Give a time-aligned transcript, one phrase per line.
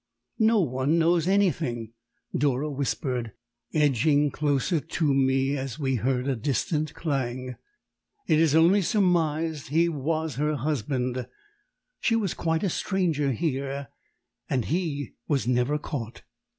[0.39, 1.93] "No one knows anything!"
[2.35, 3.33] Dora whispered,
[3.71, 7.55] edging closer to me as we heard a distant clang.
[8.25, 11.27] "It is only surmised he was her husband
[11.99, 13.89] she was quite a stranger here
[14.49, 16.23] and he was never caught."